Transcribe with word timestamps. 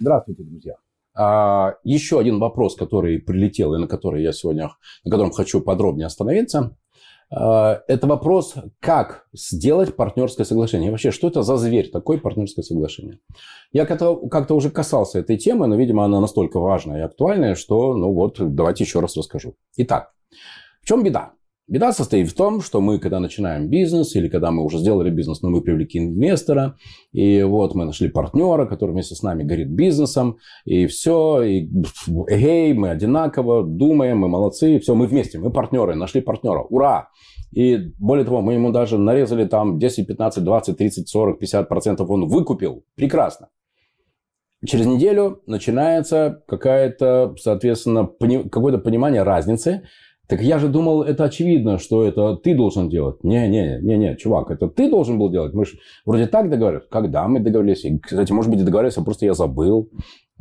Здравствуйте, 0.00 0.42
друзья. 0.44 0.74
А, 1.14 1.74
еще 1.82 2.20
один 2.20 2.38
вопрос, 2.38 2.76
который 2.76 3.18
прилетел 3.18 3.74
и 3.74 3.78
на 3.78 3.88
который 3.88 4.22
я 4.22 4.32
сегодня, 4.32 4.70
на 5.04 5.10
котором 5.10 5.32
хочу 5.32 5.60
подробнее 5.60 6.06
остановиться. 6.06 6.76
А, 7.30 7.82
это 7.88 8.06
вопрос, 8.06 8.54
как 8.80 9.26
сделать 9.32 9.96
партнерское 9.96 10.46
соглашение. 10.46 10.88
И 10.88 10.90
вообще, 10.90 11.10
что 11.10 11.28
это 11.28 11.42
за 11.42 11.56
зверь 11.56 11.90
такой 11.90 12.18
партнерское 12.18 12.62
соглашение? 12.62 13.18
Я 13.72 13.84
как-то 13.84 14.54
уже 14.54 14.70
касался 14.70 15.18
этой 15.18 15.36
темы, 15.36 15.66
но, 15.66 15.74
видимо, 15.74 16.04
она 16.04 16.20
настолько 16.20 16.60
важная 16.60 17.00
и 17.00 17.04
актуальная, 17.04 17.54
что, 17.54 17.94
ну 17.94 18.14
вот, 18.14 18.36
давайте 18.38 18.84
еще 18.84 19.00
раз 19.00 19.16
расскажу. 19.16 19.56
Итак, 19.76 20.12
в 20.80 20.86
чем 20.86 21.02
беда? 21.02 21.32
Беда 21.68 21.92
состоит 21.92 22.30
в 22.30 22.34
том, 22.34 22.62
что 22.62 22.80
мы, 22.80 22.98
когда 22.98 23.20
начинаем 23.20 23.68
бизнес, 23.68 24.16
или 24.16 24.28
когда 24.28 24.50
мы 24.50 24.64
уже 24.64 24.78
сделали 24.78 25.10
бизнес, 25.10 25.42
но 25.42 25.50
мы 25.50 25.60
привлекли 25.60 26.00
инвестора, 26.00 26.76
и 27.12 27.42
вот 27.42 27.74
мы 27.74 27.84
нашли 27.84 28.08
партнера, 28.08 28.64
который 28.64 28.92
вместе 28.92 29.14
с 29.14 29.22
нами 29.22 29.42
горит 29.42 29.68
бизнесом, 29.68 30.38
и 30.64 30.86
все, 30.86 31.42
и 31.42 31.68
эй, 32.28 32.72
мы 32.72 32.88
одинаково 32.88 33.64
думаем, 33.64 34.18
мы 34.18 34.28
молодцы, 34.28 34.78
все, 34.78 34.94
мы 34.94 35.06
вместе, 35.06 35.38
мы 35.38 35.50
партнеры, 35.50 35.94
нашли 35.94 36.22
партнера, 36.22 36.62
ура! 36.62 37.10
И 37.52 37.92
более 37.98 38.24
того, 38.24 38.40
мы 38.40 38.54
ему 38.54 38.72
даже 38.72 38.96
нарезали 38.96 39.44
там 39.44 39.78
10, 39.78 40.06
15, 40.06 40.42
20, 40.42 40.76
30, 40.76 41.08
40, 41.08 41.38
50 41.38 41.68
процентов 41.68 42.08
он 42.08 42.28
выкупил. 42.28 42.84
Прекрасно. 42.94 43.48
Через 44.66 44.86
неделю 44.86 45.42
начинается 45.46 46.42
какая-то, 46.48 47.34
соответственно, 47.38 48.08
какое-то 48.50 48.78
понимание 48.78 49.22
разницы 49.22 49.82
так 50.28 50.42
я 50.42 50.58
же 50.58 50.68
думал, 50.68 51.02
это 51.02 51.24
очевидно, 51.24 51.78
что 51.78 52.04
это 52.04 52.36
ты 52.36 52.54
должен 52.54 52.90
делать. 52.90 53.24
Не-не, 53.24 53.78
не-не, 53.80 54.14
чувак, 54.16 54.50
это 54.50 54.68
ты 54.68 54.90
должен 54.90 55.18
был 55.18 55.30
делать. 55.30 55.54
Мы 55.54 55.64
же 55.64 55.78
вроде 56.04 56.26
так 56.26 56.50
договорились. 56.50 56.84
Когда 56.90 57.26
мы 57.26 57.40
договорились? 57.40 57.84
И, 57.86 57.98
кстати, 57.98 58.30
может 58.32 58.50
быть, 58.50 58.62
договорились, 58.62 58.98
а 58.98 59.02
просто 59.02 59.24
я 59.24 59.32
забыл. 59.32 59.90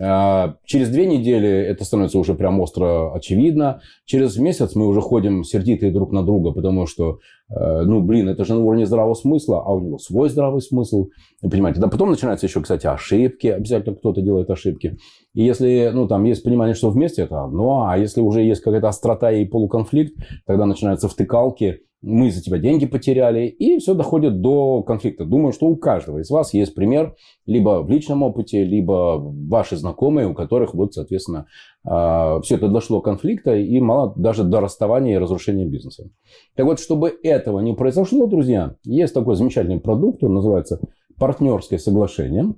А, 0.00 0.56
через 0.64 0.88
две 0.88 1.06
недели 1.06 1.48
это 1.48 1.84
становится 1.84 2.18
уже 2.18 2.34
прям 2.34 2.60
остро 2.60 3.12
очевидно. 3.14 3.80
Через 4.04 4.36
месяц 4.36 4.74
мы 4.74 4.88
уже 4.88 5.00
ходим 5.00 5.44
сердитые 5.44 5.92
друг 5.92 6.12
на 6.12 6.24
друга, 6.24 6.50
потому 6.52 6.86
что, 6.86 7.20
э, 7.48 7.82
ну, 7.82 8.00
блин, 8.00 8.28
это 8.28 8.44
же 8.44 8.54
на 8.54 8.60
уровне 8.60 8.86
здравого 8.86 9.14
смысла, 9.14 9.62
а 9.64 9.72
у 9.72 9.80
него 9.80 9.98
свой 9.98 10.28
здравый 10.30 10.62
смысл. 10.62 11.10
Понимаете? 11.40 11.80
Да 11.80 11.88
потом 11.88 12.10
начинаются 12.10 12.46
еще, 12.46 12.60
кстати, 12.60 12.86
ошибки. 12.86 13.46
Обязательно 13.46 13.94
кто-то 13.94 14.20
делает 14.20 14.50
ошибки. 14.50 14.98
И 15.32 15.44
если, 15.44 15.90
ну, 15.94 16.08
там 16.08 16.24
есть 16.24 16.42
понимание, 16.42 16.74
что 16.74 16.90
вместе 16.90 17.22
это 17.22 17.44
одно, 17.44 17.86
а 17.86 17.96
если 17.96 18.20
уже 18.20 18.42
есть 18.42 18.62
какая-то 18.62 18.88
острота 18.88 19.30
и 19.30 19.44
полуконфликт, 19.44 20.14
тогда 20.46 20.66
начинаются 20.66 21.08
втыкалки, 21.08 21.80
мы 22.04 22.30
за 22.30 22.42
тебя 22.42 22.58
деньги 22.58 22.86
потеряли, 22.86 23.46
и 23.46 23.78
все 23.78 23.94
доходит 23.94 24.40
до 24.40 24.82
конфликта. 24.82 25.24
Думаю, 25.24 25.52
что 25.52 25.66
у 25.66 25.76
каждого 25.76 26.18
из 26.18 26.30
вас 26.30 26.52
есть 26.52 26.74
пример 26.74 27.14
либо 27.46 27.82
в 27.82 27.88
личном 27.88 28.22
опыте, 28.22 28.62
либо 28.62 29.18
ваши 29.18 29.76
знакомые, 29.76 30.28
у 30.28 30.34
которых 30.34 30.74
вот, 30.74 30.92
соответственно, 30.94 31.46
а, 31.84 32.40
все 32.42 32.56
это 32.56 32.68
дошло 32.68 32.98
до 32.98 33.02
конфликта 33.02 33.56
и 33.56 33.80
мало 33.80 34.12
даже 34.16 34.44
до 34.44 34.60
расставания 34.60 35.14
и 35.14 35.18
разрушения 35.18 35.64
бизнеса. 35.64 36.10
Так 36.54 36.66
вот, 36.66 36.78
чтобы 36.78 37.12
этого 37.22 37.60
не 37.60 37.74
произошло, 37.74 38.26
друзья, 38.26 38.76
есть 38.84 39.14
такой 39.14 39.36
замечательный 39.36 39.80
продукт, 39.80 40.22
он 40.22 40.34
называется 40.34 40.80
партнерское 41.18 41.78
соглашение, 41.78 42.54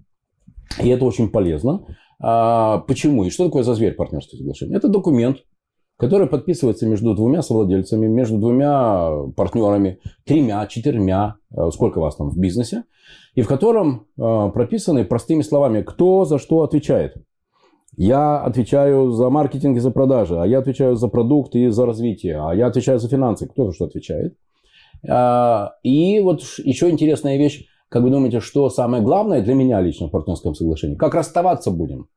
и 0.82 0.88
это 0.88 1.04
очень 1.04 1.30
полезно. 1.30 1.86
А, 2.20 2.78
почему? 2.78 3.24
И 3.24 3.30
что 3.30 3.46
такое 3.46 3.62
за 3.62 3.74
зверь 3.74 3.94
партнерское 3.94 4.38
соглашение? 4.38 4.76
Это 4.76 4.88
документ, 4.88 5.38
который 5.96 6.26
подписывается 6.26 6.86
между 6.86 7.14
двумя 7.14 7.42
совладельцами, 7.42 8.06
между 8.06 8.38
двумя 8.38 9.10
партнерами, 9.36 10.00
тремя, 10.24 10.66
четырьмя, 10.66 11.36
э, 11.50 11.70
сколько 11.72 12.00
вас 12.00 12.16
там 12.16 12.28
в 12.28 12.38
бизнесе, 12.38 12.84
и 13.34 13.42
в 13.42 13.48
котором 13.48 14.06
э, 14.18 14.50
прописаны 14.52 15.04
простыми 15.04 15.42
словами, 15.42 15.82
кто 15.82 16.24
за 16.24 16.38
что 16.38 16.62
отвечает. 16.62 17.16
Я 17.96 18.38
отвечаю 18.42 19.12
за 19.12 19.30
маркетинг 19.30 19.78
и 19.78 19.80
за 19.80 19.90
продажи, 19.90 20.38
а 20.38 20.46
я 20.46 20.58
отвечаю 20.58 20.96
за 20.96 21.08
продукт 21.08 21.54
и 21.54 21.68
за 21.68 21.86
развитие, 21.86 22.38
а 22.40 22.54
я 22.54 22.66
отвечаю 22.66 22.98
за 22.98 23.08
финансы. 23.08 23.46
Кто 23.46 23.66
за 23.66 23.72
что 23.72 23.86
отвечает? 23.86 24.36
Э, 25.08 25.68
и 25.82 26.20
вот 26.20 26.42
еще 26.58 26.90
интересная 26.90 27.38
вещь. 27.38 27.66
Как 27.88 28.02
вы 28.02 28.10
думаете, 28.10 28.40
что 28.40 28.68
самое 28.68 29.02
главное 29.02 29.40
для 29.40 29.54
меня 29.54 29.80
лично 29.80 30.08
в 30.08 30.10
партнерском 30.10 30.54
соглашении? 30.54 30.96
Как 30.96 31.14
расставаться 31.14 31.70
будем? 31.70 32.08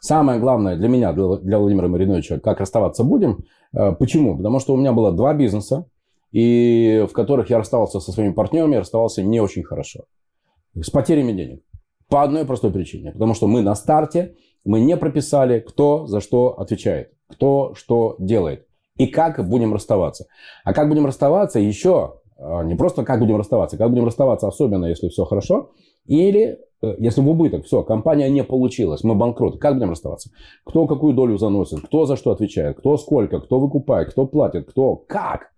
Самое 0.00 0.40
главное 0.40 0.76
для 0.76 0.88
меня, 0.88 1.12
для 1.12 1.58
Владимира 1.58 1.88
Мариновича, 1.88 2.40
как 2.40 2.60
расставаться 2.60 3.04
будем. 3.04 3.44
Э, 3.74 3.92
почему? 3.92 4.36
Потому 4.36 4.58
что 4.58 4.74
у 4.74 4.76
меня 4.78 4.92
было 4.92 5.12
два 5.12 5.34
бизнеса, 5.34 5.86
и 6.32 7.06
в 7.08 7.12
которых 7.12 7.50
я 7.50 7.58
расставался 7.58 8.00
со 8.00 8.10
своими 8.10 8.32
партнерами, 8.32 8.76
расставался 8.76 9.22
не 9.22 9.40
очень 9.40 9.62
хорошо. 9.62 10.04
С 10.74 10.90
потерями 10.90 11.32
денег. 11.32 11.62
По 12.08 12.22
одной 12.22 12.46
простой 12.46 12.72
причине. 12.72 13.12
Потому 13.12 13.34
что 13.34 13.46
мы 13.46 13.60
на 13.60 13.74
старте, 13.74 14.36
мы 14.64 14.80
не 14.80 14.96
прописали, 14.96 15.60
кто 15.60 16.06
за 16.06 16.20
что 16.20 16.58
отвечает, 16.58 17.12
кто 17.28 17.74
что 17.74 18.16
делает 18.18 18.66
и 18.96 19.06
как 19.06 19.46
будем 19.46 19.74
расставаться. 19.74 20.26
А 20.64 20.72
как 20.72 20.88
будем 20.88 21.04
расставаться 21.04 21.58
еще, 21.58 22.20
э, 22.38 22.64
не 22.64 22.74
просто 22.74 23.04
как 23.04 23.20
будем 23.20 23.36
расставаться, 23.36 23.76
как 23.76 23.90
будем 23.90 24.06
расставаться, 24.06 24.48
особенно 24.48 24.86
если 24.86 25.08
все 25.08 25.26
хорошо, 25.26 25.72
или 26.06 26.58
если 26.98 27.20
в 27.20 27.28
убыток, 27.28 27.64
все, 27.64 27.82
компания 27.82 28.30
не 28.30 28.42
получилась, 28.42 29.04
мы 29.04 29.14
банкрот, 29.14 29.58
как 29.58 29.74
будем 29.74 29.90
расставаться? 29.90 30.30
Кто 30.64 30.86
какую 30.86 31.14
долю 31.14 31.36
заносит, 31.36 31.80
кто 31.80 32.06
за 32.06 32.16
что 32.16 32.30
отвечает, 32.30 32.78
кто 32.78 32.96
сколько, 32.96 33.40
кто 33.40 33.60
выкупает, 33.60 34.10
кто 34.10 34.26
платит, 34.26 34.68
кто 34.68 34.96
как? 34.96 35.50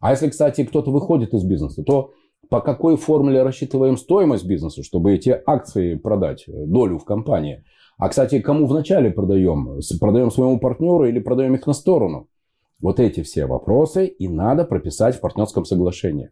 А 0.00 0.10
если, 0.10 0.28
кстати, 0.28 0.64
кто-то 0.64 0.90
выходит 0.90 1.32
из 1.32 1.44
бизнеса, 1.44 1.82
то 1.82 2.10
по 2.48 2.60
какой 2.60 2.96
формуле 2.96 3.42
рассчитываем 3.42 3.96
стоимость 3.96 4.46
бизнеса, 4.46 4.82
чтобы 4.82 5.14
эти 5.14 5.40
акции 5.46 5.94
продать, 5.94 6.44
э, 6.46 6.66
долю 6.66 6.98
в 6.98 7.04
компании? 7.04 7.64
А, 7.98 8.08
кстати, 8.08 8.40
кому 8.40 8.66
вначале 8.66 9.10
продаем? 9.10 9.80
Продаем 9.98 10.30
своему 10.30 10.60
партнеру 10.60 11.06
или 11.06 11.18
продаем 11.18 11.54
их 11.54 11.66
на 11.66 11.72
сторону? 11.72 12.28
Вот 12.80 13.00
эти 13.00 13.22
все 13.22 13.46
вопросы 13.46 14.06
и 14.06 14.28
надо 14.28 14.64
прописать 14.64 15.16
в 15.16 15.20
партнерском 15.20 15.64
соглашении. 15.64 16.30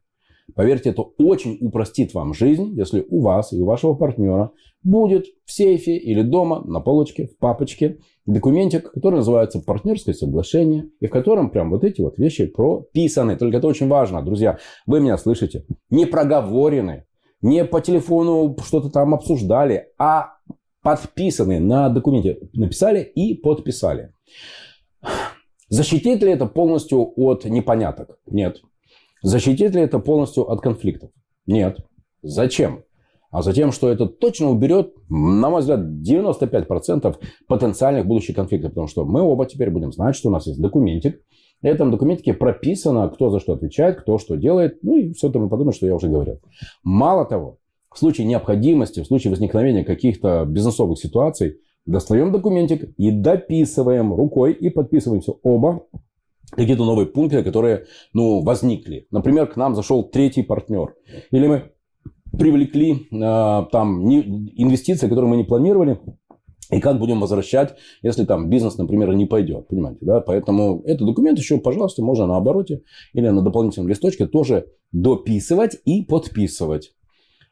Поверьте, 0.55 0.91
это 0.91 1.03
очень 1.03 1.59
упростит 1.61 2.15
вам 2.15 2.35
жизнь, 2.35 2.75
если 2.77 3.05
у 3.09 3.21
вас 3.21 3.53
и 3.53 3.61
у 3.61 3.65
вашего 3.65 3.95
партнера 3.95 4.53
будет 4.83 5.27
в 5.45 5.53
сейфе 5.53 5.97
или 5.97 6.23
дома, 6.23 6.63
на 6.65 6.81
полочке, 6.81 7.27
в 7.27 7.39
папочке 7.39 7.99
документик, 8.27 8.93
который 8.93 9.17
называется 9.17 9.61
партнерское 9.61 10.15
соглашение, 10.15 10.91
и 11.01 11.07
в 11.07 11.11
котором 11.11 11.51
прям 11.51 11.71
вот 11.71 11.83
эти 11.83 12.03
вот 12.03 12.19
вещи 12.19 12.47
прописаны. 12.47 13.37
Только 13.37 13.57
это 13.57 13.67
очень 13.67 13.89
важно, 13.89 14.23
друзья. 14.23 14.59
Вы 14.87 15.01
меня 15.01 15.17
слышите? 15.17 15.65
Не 15.91 16.07
проговорены, 16.07 17.07
не 17.41 17.65
по 17.65 17.81
телефону 17.81 18.57
что-то 18.63 18.91
там 18.91 19.15
обсуждали, 19.15 19.89
а 19.99 20.35
подписаны 20.83 21.59
на 21.61 21.89
документе. 21.89 22.39
Написали 22.53 23.01
и 23.01 23.35
подписали. 23.35 24.13
Защитит 25.69 26.23
ли 26.23 26.31
это 26.31 26.47
полностью 26.47 27.13
от 27.17 27.45
непоняток? 27.47 28.19
Нет. 28.27 28.61
Защитит 29.25 29.75
ли 29.75 29.81
это 29.81 30.01
полностью 30.01 30.51
от 30.51 30.61
конфликтов? 30.61 31.09
Нет. 31.47 31.79
Зачем? 32.23 32.85
А 33.31 33.41
затем, 33.41 33.73
что 33.73 33.89
это 33.89 34.05
точно 34.05 34.51
уберет, 34.51 34.93
на 35.09 35.49
мой 35.49 35.63
взгляд, 35.63 35.81
95% 35.81 37.17
потенциальных 37.49 38.07
будущих 38.07 38.37
конфликтов. 38.37 38.73
Потому 38.73 38.87
что 38.87 39.07
мы 39.07 39.23
оба 39.23 39.47
теперь 39.47 39.71
будем 39.71 39.93
знать, 39.93 40.15
что 40.15 40.29
у 40.29 40.31
нас 40.33 40.47
есть 40.47 40.61
документик. 40.61 41.23
В 41.63 41.65
этом 41.65 41.91
документике 41.91 42.35
прописано, 42.35 43.09
кто 43.09 43.31
за 43.31 43.41
что 43.41 43.55
отвечает, 43.55 43.99
кто 44.03 44.19
что 44.19 44.37
делает. 44.37 44.81
Ну 44.83 44.99
и 44.99 45.15
все 45.15 45.31
тому 45.31 45.49
подобное, 45.49 45.73
что 45.73 45.87
я 45.87 45.95
уже 45.95 46.09
говорил. 46.09 46.41
Мало 46.83 47.25
того, 47.25 47.57
в 47.91 47.99
случае 47.99 48.27
необходимости, 48.27 49.01
в 49.01 49.07
случае 49.07 49.31
возникновения 49.31 49.85
каких-то 49.85 50.45
бизнесовых 50.45 50.99
ситуаций, 50.99 51.61
достаем 51.87 52.31
документик 52.31 52.93
и 52.99 53.11
дописываем 53.11 54.13
рукой 54.13 54.53
и 54.53 54.69
подписываемся 54.69 55.33
оба 55.43 55.87
какие-то 56.51 56.85
новые 56.85 57.07
пункты, 57.07 57.43
которые 57.43 57.87
ну, 58.13 58.43
возникли. 58.43 59.07
Например, 59.11 59.47
к 59.47 59.57
нам 59.57 59.75
зашел 59.75 60.05
третий 60.05 60.43
партнер. 60.43 60.95
Или 61.31 61.47
мы 61.47 61.73
привлекли 62.37 63.07
э, 63.11 63.67
там 63.71 64.05
не, 64.05 64.53
инвестиции, 64.57 65.09
которые 65.09 65.31
мы 65.31 65.37
не 65.37 65.45
планировали, 65.45 66.01
и 66.71 66.81
как 66.81 66.99
будем 66.99 67.21
возвращать, 67.21 67.75
если 68.03 68.25
там 68.25 68.49
бизнес, 68.49 68.79
например, 68.79 69.13
не 69.15 69.27
пойдет. 69.27 69.69
Понимаете, 69.69 70.01
да? 70.03 70.21
Поэтому 70.21 70.83
этот 70.85 71.07
документ 71.07 71.39
еще, 71.39 71.59
пожалуйста, 71.59 72.03
можно 72.03 72.27
на 72.27 72.37
обороте 72.37 72.83
или 73.13 73.29
на 73.29 73.43
дополнительном 73.43 73.89
листочке 73.89 74.27
тоже 74.27 74.67
дописывать 74.93 75.77
и 75.85 76.03
подписывать. 76.03 76.93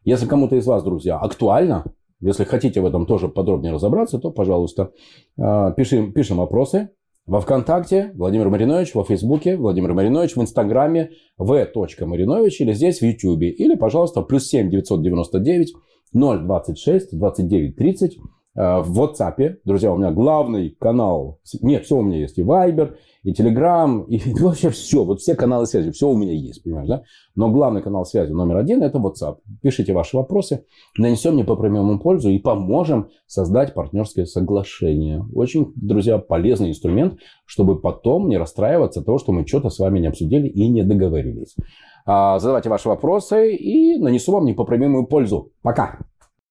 Если 0.04 0.26
кому-то 0.26 0.56
из 0.56 0.66
вас, 0.66 0.82
друзья, 0.82 1.18
актуально, 1.18 1.84
если 2.20 2.44
хотите 2.44 2.80
в 2.80 2.86
этом 2.86 3.06
тоже 3.06 3.28
подробнее 3.28 3.72
разобраться, 3.72 4.18
то, 4.18 4.30
пожалуйста, 4.30 4.92
э, 5.38 5.72
пишем, 5.76 6.12
пишем 6.12 6.38
вопросы 6.38 6.90
во 7.26 7.40
ВКонтакте 7.40 8.12
Владимир 8.14 8.48
Маринович, 8.48 8.94
во 8.94 9.04
Фейсбуке 9.04 9.56
Владимир 9.56 9.94
Маринович, 9.94 10.36
в 10.36 10.42
Инстаграме. 10.42 11.10
Маринович 12.06 12.60
или 12.60 12.72
здесь 12.72 13.00
в 13.00 13.04
Ютубе. 13.04 13.50
Или, 13.50 13.74
пожалуйста, 13.74 14.22
плюс 14.22 14.46
7 14.48 14.70
999 14.70 15.72
026 16.12 17.18
29 17.18 17.76
30 17.76 18.18
Э, 18.18 18.41
в 18.54 19.00
WhatsApp. 19.00 19.56
Друзья, 19.64 19.92
у 19.92 19.96
меня 19.96 20.10
главный 20.10 20.70
канал. 20.70 21.40
Нет, 21.62 21.84
все 21.84 21.96
у 21.96 22.02
меня 22.02 22.18
есть. 22.18 22.38
И 22.38 22.42
Viber, 22.42 22.94
и 23.22 23.32
Telegram, 23.32 24.04
и 24.06 24.20
вообще 24.42 24.70
все. 24.70 25.04
Вот 25.04 25.20
все 25.20 25.34
каналы 25.34 25.66
связи, 25.66 25.90
все 25.90 26.08
у 26.08 26.16
меня 26.16 26.32
есть, 26.32 26.62
понимаешь, 26.62 26.88
да? 26.88 27.02
Но 27.34 27.50
главный 27.50 27.82
канал 27.82 28.04
связи 28.04 28.32
номер 28.32 28.58
один– 28.58 28.82
это 28.82 28.98
WhatsApp. 28.98 29.38
Пишите 29.62 29.92
ваши 29.92 30.16
вопросы, 30.16 30.64
нанесем 30.98 31.36
не 31.36 31.44
по 31.44 31.56
прямому 31.56 31.98
пользу 31.98 32.30
и 32.30 32.38
поможем 32.38 33.08
создать 33.26 33.74
партнерское 33.74 34.26
соглашение. 34.26 35.24
Очень, 35.34 35.72
друзья, 35.76 36.18
полезный 36.18 36.70
инструмент, 36.70 37.18
чтобы 37.46 37.80
потом 37.80 38.28
не 38.28 38.36
расстраиваться 38.36 39.00
от 39.00 39.06
того, 39.06 39.18
что 39.18 39.32
мы 39.32 39.46
что-то 39.46 39.70
с 39.70 39.78
вами 39.78 40.00
не 40.00 40.08
обсудили 40.08 40.48
и 40.48 40.68
не 40.68 40.82
договорились. 40.82 41.56
А, 42.04 42.38
задавайте 42.38 42.68
ваши 42.68 42.88
вопросы 42.88 43.54
и 43.54 43.98
нанесу 43.98 44.32
вам 44.32 44.44
непоправимую 44.44 45.06
пользу. 45.06 45.52
Пока! 45.62 46.00